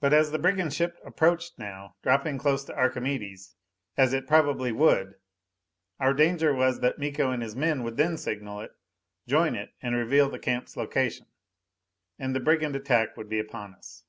[0.00, 3.54] But as the brigand ship approached now dropping close to Archimedes
[3.96, 5.20] as it probably would
[6.00, 8.72] our danger was that Miko and his men would then signal it,
[9.28, 11.26] join it, and reveal the camp's location.
[12.18, 14.02] And the brigand attack would be upon us!